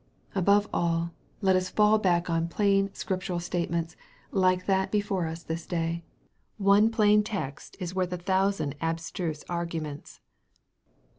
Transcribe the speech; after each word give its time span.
Above 0.33 0.67
all, 0.73 1.11
let 1.41 1.55
us 1.55 1.69
fall 1.69 1.99
back 1.99 2.27
on 2.27 2.47
plain 2.47 2.91
scriptural 2.91 3.39
statements, 3.39 3.95
like 4.31 4.65
that 4.65 4.91
before 4.91 5.27
us 5.27 5.43
this 5.43 5.67
day. 5.67 6.03
One 6.57 6.89
plain 6.89 7.21
text 7.23 7.77
is 7.79 7.93
worth 7.93 8.11
a 8.11 8.17
thousand 8.17 8.73
abstruse 8.81 9.43
arguments. 9.47 10.19